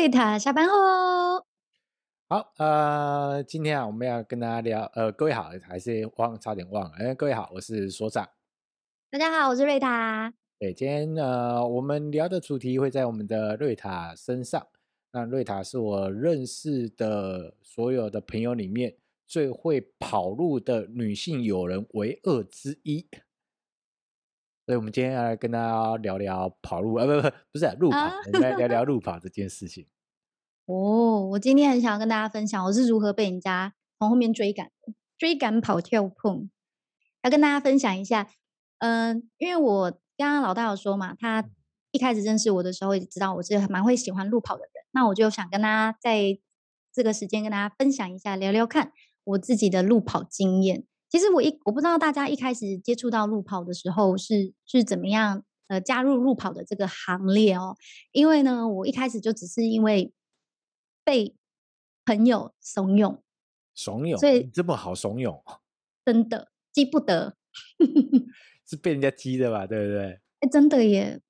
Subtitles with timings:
[0.00, 1.44] 瑞塔下班后，
[2.26, 8.26] 好，呃，今天啊，我们要跟大家聊，呃，各位好，还是忘，差点忘了，哎，各位好，我是所长，
[9.10, 14.66] 大家好，我是瑞塔，对，今天呃，我们聊的主题会在我们的瑞塔身上，
[15.12, 23.06] 那瑞塔是我认识的所有的朋友里面最会跑路的女性友人为二之一。
[24.70, 29.88] 所以，我们今天要来跟大家聊聊跑路啊，不不不，不是路跑，啊、我们来聊聊 路跑这件事情。
[30.66, 34.70] 哦，我今天很想要跟大家分享，我是如何被人家从后面追赶，
[35.18, 36.48] 追赶跑跳碰。
[37.22, 38.28] 要跟大家分享一下，
[38.78, 41.44] 嗯、呃，因为我刚刚老大有说嘛，他
[41.90, 44.70] 一开始认识我的时候，也知道我是蛮会喜欢路跑的人。
[44.92, 46.38] 那我就想跟大家在
[46.92, 48.92] 这个时间跟大家分享一下，聊聊看
[49.24, 50.84] 我自己的路跑经验。
[51.10, 57.76] 其实我一我不知道大家一开始接触到路跑的时候是是怎么样呃加入路跑的这个行列哦，
[58.12, 60.12] 因为呢我一开始就只是因为
[61.04, 61.34] 被
[62.04, 63.20] 朋友怂恿，
[63.74, 65.42] 怂恿，所以这么好怂恿，
[66.06, 67.36] 真的记不得，
[68.64, 69.66] 是被人家激的吧？
[69.66, 70.20] 对不对？
[70.40, 71.20] 哎，真的耶，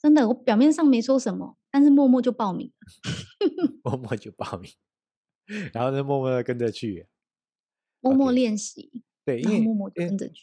[0.00, 4.72] 真的，我表面上没说什么，但是默默就报名了， 默默就报名，
[5.74, 7.06] 然后呢默默的跟着去，
[8.00, 8.90] 默默练习。
[8.90, 9.07] Okay.
[9.28, 9.66] 对，因为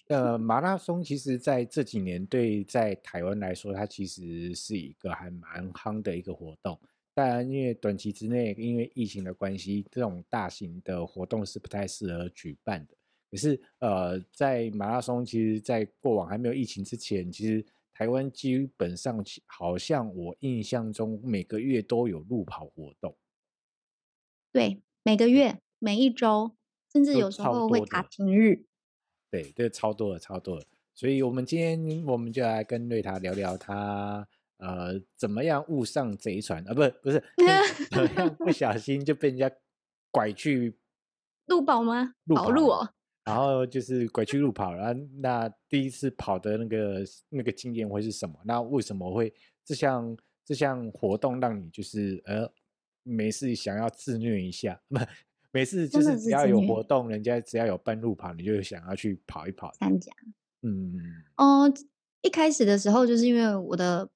[0.09, 6.80] 呃，马拉松其实在这几年对在台湾来说，它其实是一个还蛮夯的一个活动。
[7.16, 12.94] 当然，因为短期之内因为疫情的关系，这种大型的活动是不太适合举办的。
[13.31, 23.17] 可是呃，在马拉松，其实，在过往还没有疫情之前，其实台湾基本上好像我印象中每个月都有路跑活动。
[24.52, 26.56] 对，每个月、每一周，
[26.94, 28.67] 甚至有时候会卡平日。
[29.30, 37.22] 对，这超多的，超多的，所以我们今天我们就来跟瑞塔聊聊他呃怎么样误上贼船啊，不是不是，
[37.91, 39.52] 怎么样不小心就被人家
[40.12, 40.78] 拐去
[41.47, 42.13] 路跑吗？
[42.25, 42.36] 路
[42.69, 42.90] 哦，
[43.25, 48.40] 然后就是拐去路跑，然后那第一次跑的那个那个经验会是什么？
[48.46, 52.50] 那为什么会这项这项活动让你就是呃
[53.03, 54.80] 没事想要自虐一下？
[54.88, 54.97] 不。
[55.56, 59.72] 每次就是只要有活动，人家只要有半路跑，你就想要去跑一跑。
[59.80, 60.12] 参加，
[60.64, 60.92] 嗯，
[61.38, 61.74] 哦、呃，
[62.24, 64.10] 一开始的时候就是因为我的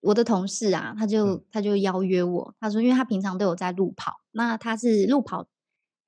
[0.00, 5.46] 我的同事啊，他就、嗯、他就邀约我，他说因为他平常都有在路跑，那他是路跑，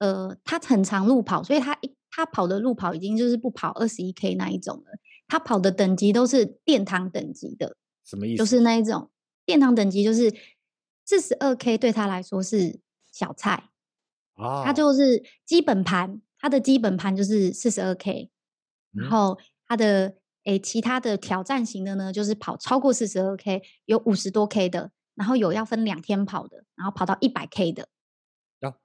[0.00, 4.98] 呃，他很常路跑，所以他一他跑的路跑已经就是不跑二十一 K 那一种了，
[5.28, 8.38] 他跑的等级都是殿堂等级的，什么意思？
[8.38, 9.12] 就是那一种
[9.44, 10.34] 殿堂等级，就是
[11.04, 12.81] 四十二 K 对他来说是
[13.12, 13.71] 小菜。
[14.36, 18.30] 哦，它就是基本盘，它的基本盘就是四十二 K，
[18.92, 27.88] 然后它的诶、欸、其他的挑战型的呢，就是跑超过四十二 K，有五十多 K 的，然后有要分两天跑的，然后跑到一百 K 的。
[28.60, 28.78] 然后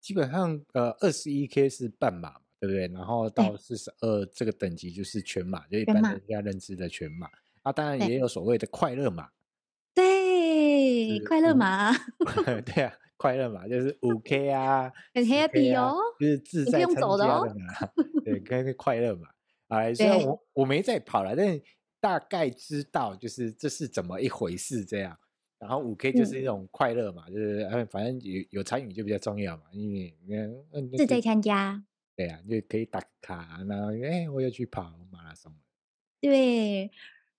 [0.00, 2.86] 基本上呃二十一 K 是半马嘛，对不对？
[2.88, 7.30] 然后到四十二这个等级就是全马，就一般人家认知的全马。
[7.62, 9.30] 啊，当然也有所谓的快乐马。
[9.94, 11.92] 对，快乐马。
[12.66, 12.92] 对啊。
[13.16, 17.88] 快乐嘛，就是 五 K 啊，很 happy 哦，就是自在参加的嘛。
[18.24, 19.28] 对，跟 快乐嘛。
[19.68, 21.60] 啊，虽然我我没在跑了，但
[22.00, 25.18] 大概知道就是这是怎么一回事这样。
[25.58, 29.90] 然后五 K 就是一种快乐嘛，嗯、就是反正有有参与就比较重要嘛，因
[30.28, 30.54] 为
[30.96, 31.82] 自在参加。
[32.14, 35.52] 对啊，就可以打卡，然后哎，我要去跑马拉松。
[36.20, 36.90] 对，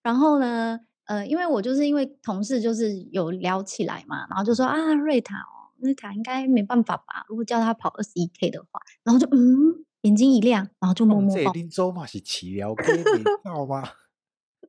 [0.02, 5.36] 然后呢，呃，因为我就是因为同事就是有聊起来嘛，然后就说啊，瑞塔。
[5.80, 7.26] 那他应该没办法吧？
[7.28, 11.52] 如果叫他跑二十一 K 的话，然后就嗯，眼睛一亮，然后就默默跑。
[11.54, 13.84] 这林州嘛是奇聊 K，你知道吗？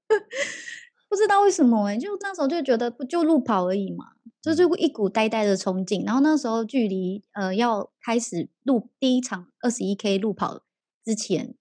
[1.09, 6.05] 不知道为什么哎、欸，就那时候就觉得不就路跑而已嘛，就是一股呆呆的冲劲。
[6.05, 10.63] 然后那时候距离呃要开始路第一场二十一 K 路跑
[11.03, 11.55] 之前，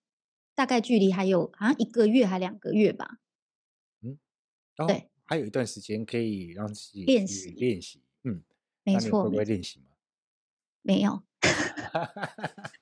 [0.53, 3.19] 大概距离还有好像一个月还两个月吧。
[4.01, 4.17] 嗯，
[4.85, 8.01] 对，还有一段时间可以让自己练习练习。
[8.91, 8.93] 嗯。
[8.93, 9.85] 没错，会不会练习吗？
[10.81, 11.21] 没有。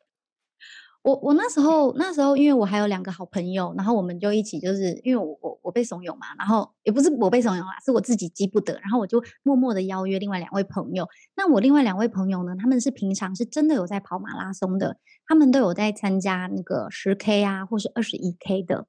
[1.01, 11.07] 我我那时候那时候，因为我还有两个好朋友，然后我们就一起，就是因为我我我被怂恿嘛，然后也不是我被怂恿啦，是我自己记不得，然后我就默默的邀约另外两位朋友。
[11.35, 14.97] 那我另外两位朋友呢，他们是平常是真的有在跑马拉松的，
[15.27, 18.87] 他们都有在参加那个十 K 啊，或是二十一 K 的。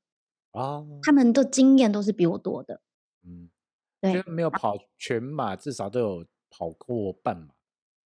[0.52, 2.80] 哦，他们的经验都是比我多的。
[3.26, 3.50] 嗯，
[4.00, 6.24] 对，没有跑全马，至少都有。
[6.56, 7.48] 跑过半马，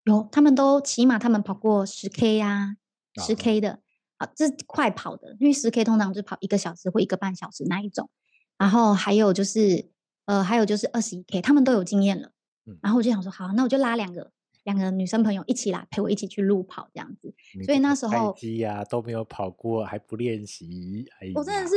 [0.05, 2.77] 有他们都起码他们跑过十 K 呀，
[3.25, 3.79] 十 K 的
[4.17, 8.11] 啊，这是快跑的，因为十 K 通常就跑一个小时或一个半小时那一种。
[8.59, 9.89] 然后还有就是
[10.25, 12.33] 呃，还有就是二十一 K，他们都有经验了。
[12.67, 14.33] 嗯，然后我就想说，好，那我就拉两个
[14.65, 17.33] 两个女生朋友一起来陪我一起去路跑这样子。
[17.65, 21.75] 所以那时候，机呀都没有跑过，还不练习，哎，我真的是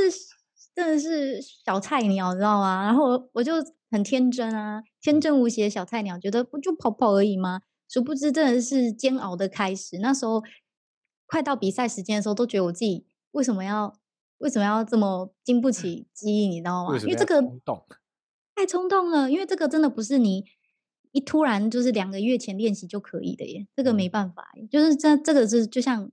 [0.76, 2.84] 真的是小菜鸟，你知道吗？
[2.84, 3.54] 然后我就
[3.94, 7.62] 很天真啊，天真无邪的小菜鸟，觉得不就跑跑而已吗？
[7.88, 10.00] 殊不知真的是煎熬的开始。
[10.00, 10.42] 那时候
[11.28, 13.96] 快到比赛时间的时候，都觉得我自己为什么要
[14.40, 16.98] 为什么要这么经不 起激，你知道吗？
[16.98, 17.40] 因为这个
[18.56, 20.44] 太冲动了，因为这个真的不是你
[21.12, 26.10] 一突然就是两个月前练习就可以的耶，这个没办法，就是这这个是就像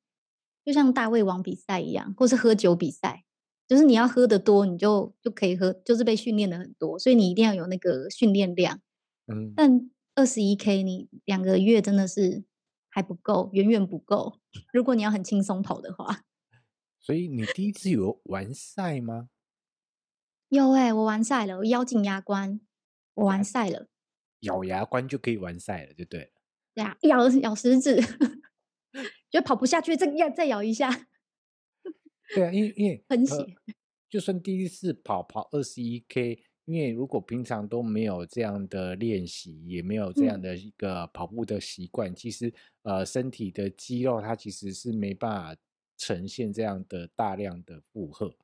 [0.62, 3.24] 就像大胃王比赛一样，或是喝酒比赛，
[3.70, 8.80] 就是你要喝的多，你就就可以喝，就是被训练的很多，所以你一定要有那个训练量。
[9.28, 12.42] 嗯，但二十一 K 你两个月真的是
[12.88, 14.40] 还不够，远远不够。
[14.72, 16.24] 如果你要很轻松跑的话，
[16.98, 19.28] 所以你第一次有完赛吗？
[20.48, 22.60] 有哎、欸，我完赛了，我咬紧牙关，
[23.14, 23.86] 我完赛了。
[24.40, 26.30] 咬牙关就可以完赛了，就对了。
[26.74, 28.00] 对啊，咬咬食指，
[29.30, 31.06] 觉得跑不下去，再要再咬一下。
[32.34, 33.46] 对啊，因为因为喷血、呃，
[34.08, 45.60] 就算第一次跑跑二十一 K，因为如果平常都没有这样的练习，也没有这样的一个跑步的习惯，嗯、其实呃身体的肌肉它其实是没办法
[45.96, 48.34] 呈现这样的大量的负荷。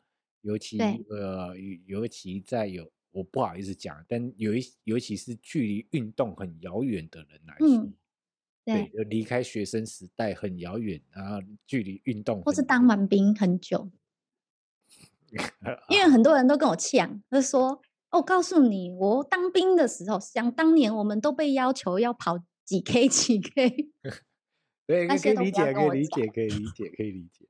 [0.42, 0.78] 尤其
[1.10, 1.56] 呃，
[1.86, 7.92] 尤其在有我不好意思讲，但有一尤其是距离运动很遥远的人来说，嗯、
[8.66, 13.88] 对，对，离开学生时代很遥远，然后距离运动或是当完兵很久，
[15.88, 17.80] 因为很多人都跟我呛，他说
[18.10, 23.90] ：“哦告诉你，我当兵的时候，想当年我们都被要求要跑几 K 几 K。
[24.86, 27.46] ”对，可以理解，可以理解，可以理解，可以理解。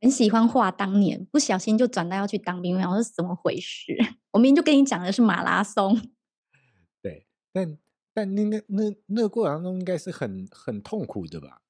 [0.00, 3.96] 很喜欢话当年，不小心就转到要去当兵，然后是怎么回事？
[4.32, 6.00] 我明明就跟你讲的是马拉松。
[7.00, 7.78] 对，但
[8.14, 11.62] 但那个那那个过程当中应该是很很痛苦的吧？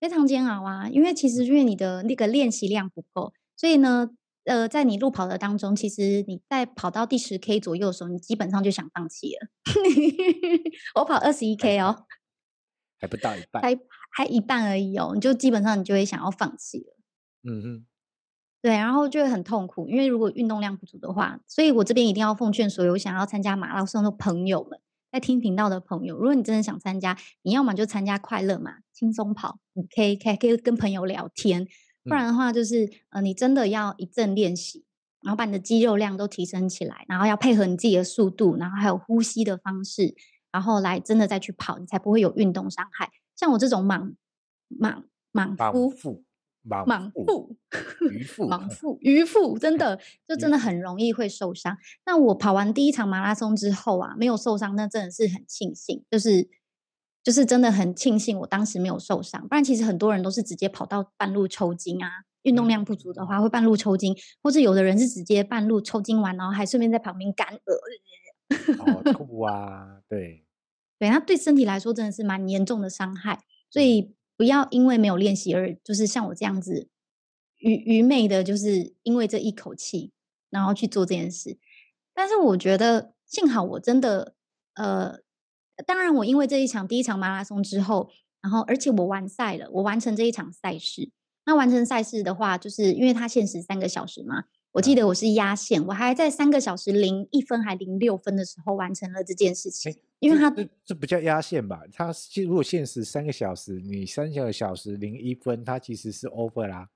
[0.00, 0.88] 非常煎熬啊！
[0.88, 4.10] 因为其实因为你的那个练习量不够，所以呢，
[4.44, 9.48] 呃，在你路跑的当中，其实你在跑到第十 K 左右的时候，你基本上就想放弃了。
[10.94, 12.06] 我跑二十一 K 哦，
[13.00, 13.76] 还不到一半，还
[14.10, 16.96] 还一半而已哦，你就基本上你就会想要放弃了。
[17.42, 17.86] 嗯哼，
[18.62, 24.80] 对，然后就会很痛苦，因为如果运动量不足的话，所以我这边一定要奉劝所有想要参加马拉松的朋友们，
[25.10, 31.66] 在听频道的朋友，如果你真的想参加，你要么就参加快乐嘛，轻松跑，你可以可以可以跟朋友聊天，
[32.04, 34.84] 不然的话就是呃，你真的要一阵练习，
[35.22, 40.14] 然后把你的肌肉量都提升起来，然后要配合你自己的速度，然后还有呼吸的方式，
[40.52, 43.10] 然后来真的再去跑，你才不会有运动伤害。
[43.34, 44.14] 像我这种莽
[44.68, 45.56] 莽莽
[45.92, 46.24] 夫。
[46.68, 47.56] 莽妇、
[48.10, 51.76] 渔 夫、莽妇、渔夫，真的就真的很容易会受伤。
[52.04, 56.48] 那我跑完第一场马拉松之后啊，没有受伤，那真的是很庆幸，就是
[57.22, 59.46] 就是真的很庆幸我当时没有受伤。
[59.48, 67.62] 不然其实很多人都是直接跑到半路抽筋啊，运动量不足的话会半路抽筋，或者有的人是直接半路抽筋完，然后还顺便在旁边干呕。
[69.12, 70.44] 吐啊，对，
[70.98, 74.14] 对，那对身体来说真的是蛮严重的伤害，所以。
[74.38, 76.88] 不要因为没有练习而就是像我这样子
[77.56, 80.12] 愚愚昧的，就是因为这一口气，
[80.48, 81.58] 然后去做这件事。
[82.14, 84.34] 但是我觉得幸好我真的，
[84.74, 85.18] 呃，
[85.84, 88.10] 当然我因为这一场第一场马拉松之后，
[88.40, 91.10] 然后而且我完赛了，我完成这一场赛事。
[91.44, 94.44] 那完成赛事的话，就是因为它限时三个小时嘛。
[94.78, 99.92] 我记得我是压线，我还在三个小时零一分还零六分的时候完成了这件事情。
[100.20, 101.80] 因为它这这不叫压线吧？
[101.92, 102.12] 它
[102.46, 106.88] 如果限时三个小时，你三个小时零一分，它其实是 over 啦。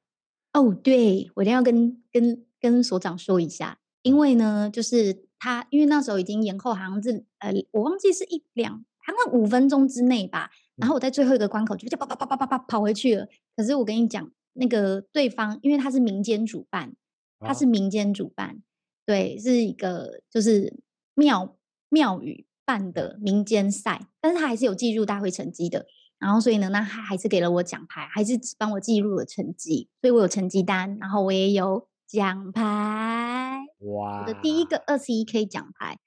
[0.52, 8.74] 哦，对，我一定要跟跟跟所长说一下，因为呢，就是他因为那时候已经延后，好像是呃，我忘记是一两，
[9.04, 10.52] 好像五分钟之内吧。
[10.76, 13.26] 然后我在最后一个关口就啪啪啪啪啪啪跑回去了。
[13.56, 16.94] 可是我跟你讲，那个对方因为他是民间主办。
[17.44, 18.62] 他是民间主办，
[19.04, 20.80] 对，是一个就是
[21.14, 21.56] 庙
[21.88, 25.86] 庙宇办的民间赛，但是它还是有记录大会成绩的。
[26.18, 33.58] 然后所以呢，那他还是给了我奖牌，还是帮我记录了成绩，所以我有成绩单，然后我也有奖牌。
[33.80, 34.20] 哇！
[34.20, 35.98] 我的第一个二十一 K 奖牌，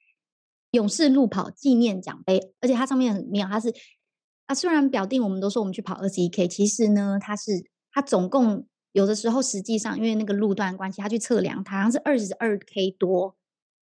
[0.71, 3.73] 勇士路跑纪念奖杯，而且它上面很妙，它是
[4.45, 7.51] 啊，虽然表定我们都说我们去跑二十一 K，其实呢，它是
[7.91, 8.65] 它总共。
[8.95, 13.35] 有的时候，实际上因为那个路段关系，他去测量，它好像是二十二 K 多，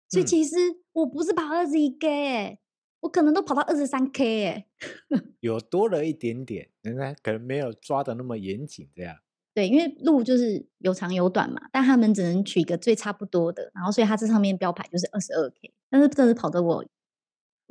[0.08, 0.56] 所以其实
[0.94, 2.60] 我不是跑二十一 K，欸，
[3.02, 4.66] 我可能都跑到二十三 K，哎，
[5.42, 9.18] 有多了一点点，人家可能没有抓的那么严谨，这样。
[9.54, 16.86] 对，因为路就是有长有短嘛，但他们只能取一个最差不多的，然后所以它这上面标牌就是二十二 K，但是真的跑得我，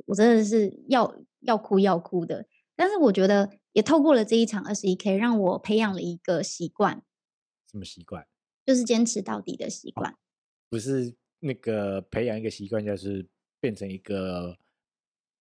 [0.05, 2.45] 我真的是要要哭要哭的。
[2.75, 7.01] 但是我觉得也透过了这一场二十一 K，让我培养了一个习惯。
[7.71, 8.27] 什么习惯？
[8.65, 10.11] 就是坚持到底的习惯。
[10.11, 10.15] 哦，
[10.69, 13.27] 不是那个培养一个习惯，就是
[13.59, 14.57] 变成一个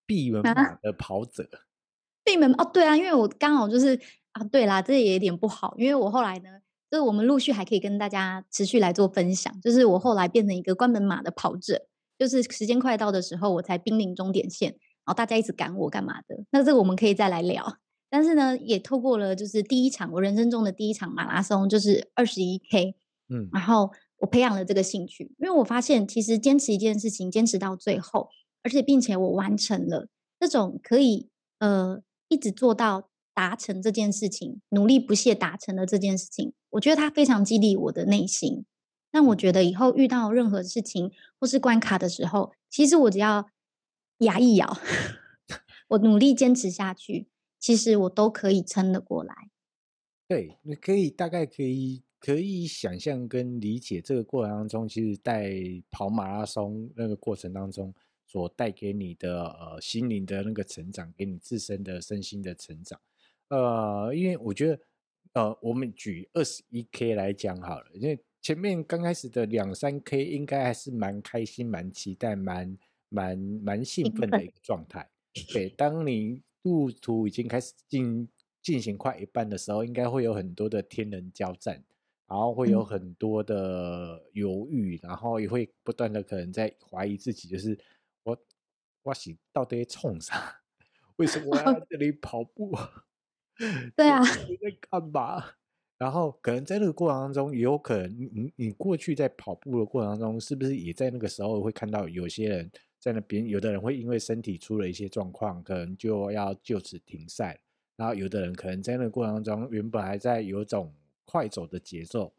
[0.07, 1.43] 闭门马的跑者。
[1.53, 1.67] 啊、
[2.25, 4.01] 闭门哦，对啊，因为我刚好就是
[4.33, 6.61] 啊，对啦，这也有点不好，因为我后来呢，
[6.91, 11.87] 就是我们陆续还可以跟大家持续来做分享，就是我后来变成一个关门马的跑者，
[12.19, 17.77] 就是时间快到的时候，我才濒临终点线，然后大家一直赶我干嘛的，那这个我们可以再来聊。
[18.11, 22.97] 但是呢，也透过了就是第一场我人生中的第一场马拉松，就是二十一 K。
[23.29, 28.29] 嗯，然后我培养了这个兴趣，因为我发现其实坚持一件事情，坚持到最后，
[28.65, 30.09] 而且并且我完成了
[30.41, 31.29] 这种可以
[31.61, 38.65] 呃一直做到达成这件事情，努力不懈达成的这件事情，我觉得它非常激励我的内心。
[39.13, 43.49] 那我觉得以后遇到任何事情或是关卡的时候，其实我只要
[44.19, 44.77] 牙一咬，
[45.91, 47.29] 我努力坚持下去，
[47.61, 49.35] 其实我都可以撑得过来。
[50.27, 52.03] 对，你可以大概可以。
[52.21, 55.59] 可以想象跟理解这个过程当中，其实，在
[55.91, 57.95] 跑马拉松那个过程当中，
[58.27, 63.01] 所带给你的呃心灵的那个成长，给你自身的身心的成长。
[63.49, 64.81] 呃，因为我觉得，
[65.33, 72.77] 呃，我们举二十一 K 来讲好了，因为前面刚开始的两三 K 应该还是蛮开心、蛮期待、蛮
[73.09, 75.09] 蛮蛮兴奋的一个状态。
[75.55, 78.29] 对，当你路途已经开始进
[78.63, 81.85] 进行快一半的时候，应该会有很多的天人交战。
[82.27, 87.77] 然后会有很多的犹豫，嗯、然后也会不断的可能在怀疑自己，就是
[88.23, 88.39] 我
[89.03, 90.61] 我是到底冲啥？
[91.17, 92.71] 为什么我要在这里跑步？
[93.97, 95.45] 对啊，你在干嘛？
[95.99, 103.49] 然后可能在那个过程当中，也有可能你你过去在跑步的过程当中，是不是也在那个时候会看到有些人在那边？
[103.49, 107.59] 有的人会因为身体出了一些状况，可能就要就此停赛。
[107.97, 110.95] 然后有的人可能在那个过程当中，原本还在有种。
[111.33, 112.33] 快走的节奏，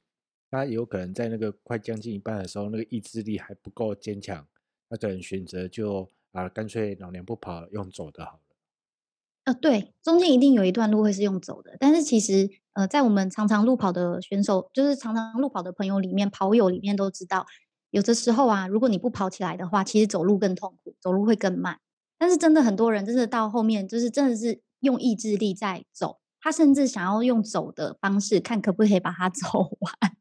[0.50, 4.46] 他有可能在那个快将近一半的时候，那个意志力还不够坚强，
[4.90, 8.40] 那可能选择就啊，干脆老娘不跑了，用走的好了。
[9.46, 17.46] 呃，对，中间一定有一段路会是用走的，但是其实呃，在我们常常路跑的选手，就是常常路跑的朋友里面，跑友里面都知道，
[17.92, 21.80] 有的时候啊，如果你不跑起来的话，其实走路更痛苦，走路会更慢。
[22.18, 26.20] 但是真的很多人，真的到后面，就是真的是用意志力在走。
[26.40, 30.18] 他甚至想要用走的方式，看可不可以把它 走完，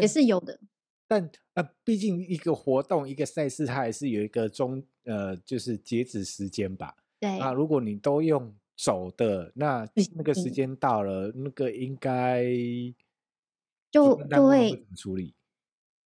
[0.00, 0.60] 也是有的。
[1.08, 6.94] 但呃，毕竟一个活动、一个赛事，它还是有一个终呃，就是截止时间吧。
[7.18, 7.38] 对。
[7.38, 12.44] 啊如果你都用走的，那那个时间到了，那个应该
[13.90, 15.34] 就就会怎么处理？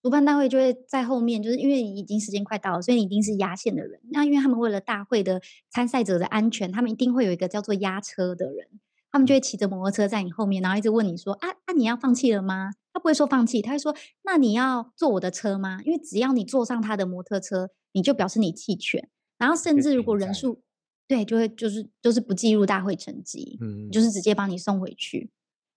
[0.04, 3.98] 主办单位就会在后面，就是因为已经时间快到了，所以你一定是压线的人。
[4.12, 8.68] 那因为他们为了大会的参赛者的安全，他们一定会有一个叫做压车的人，
[9.10, 19.08] 他们就会骑着摩托车在你后面，然后一直问你说：“啊，那、啊、你要放弃了吗？”他不会说放弃，他会说：“那你要坐我的车吗？”因为只要你坐上他的摩托车，你就表示你弃权。
[19.38, 20.60] 然后甚至如果人数
[21.08, 25.30] 对，就会就是就是不计入大会成绩，嗯，就是直接帮你送回去。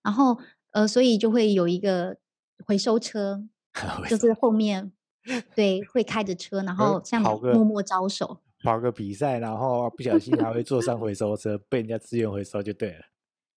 [0.03, 0.37] 然后
[0.71, 2.17] 呃，所以就会有一个
[2.65, 3.47] 回收车。
[4.09, 4.91] 就是后面，
[5.55, 13.01] 对，会开着车，然后向你默默招手，跑个比赛，然后不小心还会坐上回收车，被人家自愿回收就对了。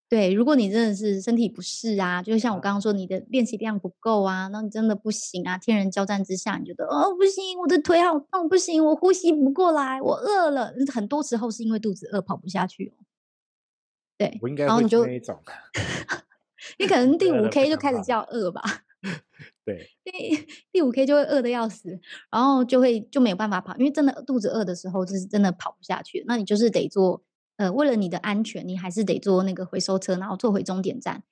[0.09, 12.93] 对，如果你真的是身体不适啊，就像我刚刚说，你的练习量不够啊，那你真的不行啊，天人交战之下，你觉得哦不行，我的腿好痛，不行，我呼吸不过来，我饿了，很多时候是因为肚子饿跑不下去。
[14.19, 15.41] 对，我应该会那一种，
[16.79, 18.63] 你可能第五 K 就开始叫饿吧。
[19.65, 20.13] 对，第
[20.73, 21.99] 第五 K 就会饿得要死，
[22.31, 26.23] 然后就会就没有办法跑，因为真的肚子饿的时候，就是真的跑不下去。
[26.27, 27.25] 那你就是得做，
[27.57, 31.23] 呃，为了你的安全，你还是得坐那个回收车，然后坐回终点站，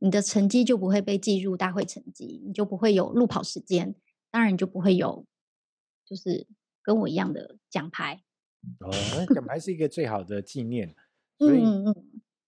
[0.00, 3.94] 你的成绩就不会被计入大会成绩，你就不会有路跑时间，
[4.30, 5.24] 当然你就不会有，
[6.04, 6.46] 就是
[6.82, 8.22] 跟我一样的奖牌。
[8.80, 10.94] 哦，那奖牌是一个最好的纪念，
[11.38, 11.62] 所以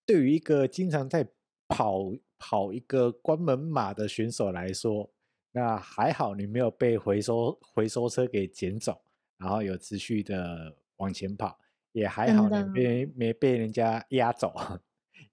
[0.05, 1.27] 对于一个经常在
[1.67, 2.13] 跑。
[2.39, 5.11] 跑一个关门马的选手来说，
[5.53, 9.01] 那还好你没有被回收回收车给捡走，
[9.39, 11.59] 然后有持续的往前跑，
[11.93, 14.55] 也还好你没没被人家压走，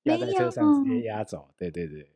[0.04, 1.50] 压在车上直接压走。
[1.58, 2.14] 对对对，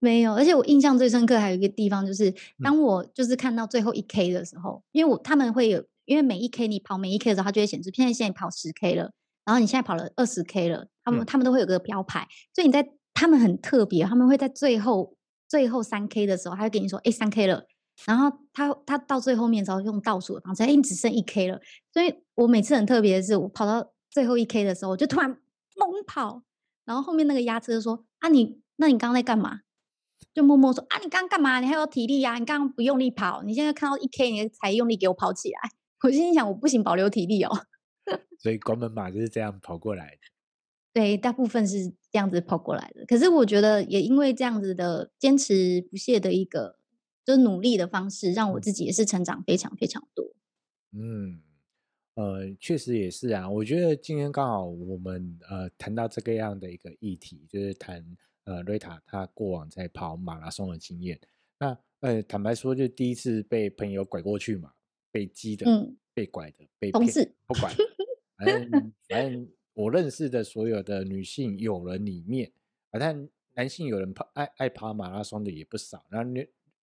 [0.00, 0.34] 没有。
[0.34, 9.12] 而且我印象最深刻还有一个地方，就是当我就是看到最后一 K 的时候，嗯、因为我他们会有，因为每一 K 你跑每一 K 的时候，它就会显示，现在现在跑十 K 了，
[9.44, 12.88] 然后你现在跑了二十 K 了，他们、嗯、他们都会有个标牌，所以你在。
[13.14, 15.16] 他们很特别，他们会在最后
[15.48, 17.64] 最后三 K 的时候，他会跟你说：“哎，三 K 了。”
[18.04, 21.60] 然后他他到最后面的时候用倒数的方式，哎，你只剩一 K 了。
[21.92, 26.42] 所以我每次很特别的是，我跑到最后一 K 的时候，我就突然猛跑，
[26.84, 29.60] 然后后面那个押车说：“啊你，那你刚刚在干嘛？”
[30.34, 31.60] 就默默说：“啊，你刚刚干嘛？
[31.60, 32.34] 你还有体力呀？
[32.38, 35.58] 你刚刚不用力跑，你现在看到一 K，你才用力给我跑起来。”
[36.02, 37.50] 我心想：“我不行，保留体力哦。”
[38.38, 40.33] 所以关门马就是这样跑过来的。
[40.94, 43.04] 对，大部分是这样子跑过来的。
[43.06, 46.78] 可是我觉得，也因为这样子的坚持不懈的一个，
[47.24, 50.36] 就是努力的方式，让我自己也是成长非常非常多。
[50.92, 51.42] 嗯，
[52.14, 53.50] 呃，确实也是啊。
[53.50, 61.20] 我觉得今天刚好我们呃谈到这个样的一个议题，就是谈呃瑞塔她过往在跑马拉松的经验。
[61.58, 64.70] 那呃坦白说，就第一次被朋友拐过去嘛，
[65.10, 67.74] 被激的，嗯、被拐的，被同，事不管，
[68.38, 69.48] 反正反正。
[69.74, 72.50] 我认识的所有的女性友人里面，
[72.90, 76.04] 啊，但男性友人跑爱爱跑马拉松的也不少。
[76.08, 76.30] 然后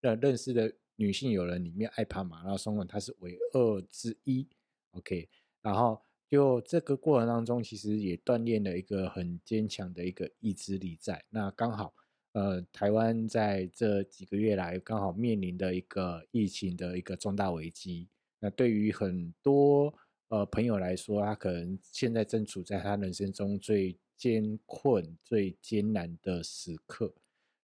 [0.01, 4.45] 认认识的女性友人里面爱跑马拉松的，他是唯二之一。
[4.91, 5.29] OK，
[5.61, 11.23] 然后就这个过程当中，其实也锻炼了一个很坚强的一个意志力在。
[11.29, 11.93] 那刚好，
[12.33, 18.09] 呃，台湾在这几个月来刚好面临的一个疫情的一个重大危机。
[18.39, 19.93] 那对于很多。
[20.31, 27.13] 呃，朋友来说，他可能现在正处在他人生中最艰困、最艰难的时刻。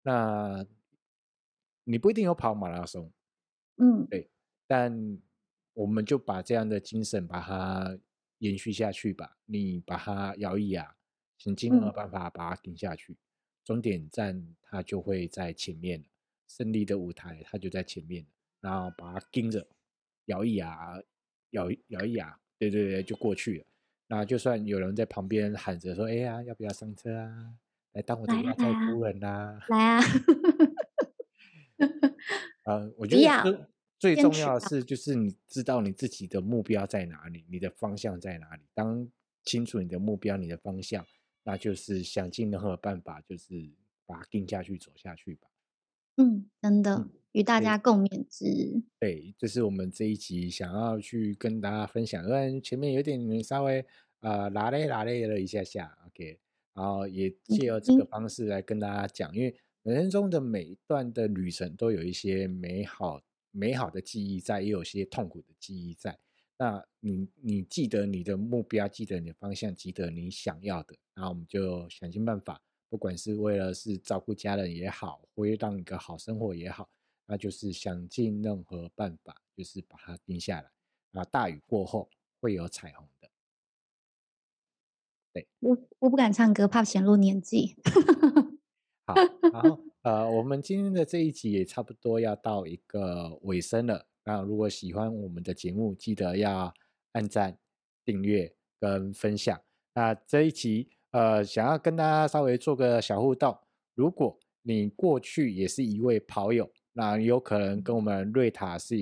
[0.01, 0.65] 那
[1.84, 3.12] 你不一定有跑马拉松，
[3.75, 4.29] 嗯，对，
[4.65, 5.20] 但
[5.74, 8.00] 我们就把这样的精神把它
[8.38, 9.38] 延续下去吧。
[9.43, 10.96] 你把它咬一牙，
[11.38, 13.17] 想尽任何办法把它顶下去，
[13.65, 16.01] 终点站它就会在前面，
[16.48, 18.25] 胜利的舞台它就在前面，
[18.62, 19.67] 然后把它盯着，
[20.27, 20.98] 咬一牙，
[21.50, 22.39] 咬咬一牙。
[22.70, 23.65] 对对对，就过去了。
[24.08, 27.55] 那就算有人在旁边喊着说：“哎呀，要不要上车啊？
[27.93, 30.03] 来当我的压寨夫人呐！”来啊！
[32.65, 38.63] 呃，我觉得最重要的是，就是你知道你自己的目标在哪里，你的方向在哪里。
[38.73, 39.10] 当
[39.43, 41.06] 清楚你的目标、你的方向，
[41.43, 43.69] 那就是想尽任何办法，就是
[44.06, 45.47] 把它定下去、走下去吧。
[46.17, 46.95] 嗯，真的。
[46.95, 48.82] 嗯与大家共勉之。
[49.00, 52.24] 对，这是我们这一集想要去跟大家分享。
[52.24, 53.86] 虽然前面有点稍微
[54.22, 56.39] 呃拉累拉累了一下下，OK，
[56.74, 66.17] 然后也借由这个方式来跟大家讲，嗯、因为人生中的每一段的旅程都有一些美好美好的记忆在，也有些痛苦的记忆在。
[66.60, 76.88] 那你你记得你的目标，记得你的方向，记得你想要的，然后我们就想尽办法，不管是为了是照顾家人也好，为让一个好生活也好。
[77.34, 80.69] 那就是想尽任何办法，就是把它定下来。
[81.13, 82.08] 啊，大雨过后
[82.39, 83.28] 会有彩虹的。
[85.34, 87.76] 对，我我不敢唱歌，怕显露年纪。
[89.08, 89.15] 好，
[89.52, 94.06] 然后 呃，我们今天的这一集也差不多要到一个尾声了。
[94.26, 96.72] 那如果喜欢我们的节目，记得要
[97.13, 97.58] 按赞、
[98.06, 99.60] 订阅跟分享。
[99.96, 103.58] 那这一集呃，想要跟大家稍微做个小互动，
[103.96, 106.72] 如果你过去也是一位跑友。
[106.93, 108.95] 那有可能跟我们瑞塔是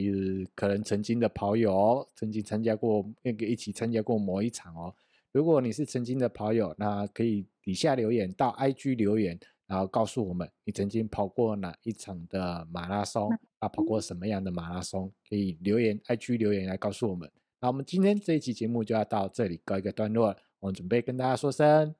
[0.56, 4.95] 可能曾经的跑友哦，曾经参加过那个一起参加过某一场哦。
[5.34, 17.30] 如果你是曾经的跑友，那可以底下留言到 IG 留言，然后告诉我们你曾经跑过哪一场的马拉松，啊，跑过什么样的马拉松，可以留言 IG 留言来告诉我们。
[17.60, 21.93] 那我们今天这一期节目就要到这里告一个段落了，我们准备跟大家说声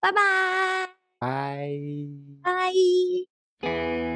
[0.00, 0.20] 拜拜，
[1.18, 1.70] 拜
[3.60, 4.09] 拜。